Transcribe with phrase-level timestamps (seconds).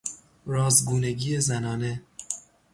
[0.45, 2.01] راز گونگی زنانه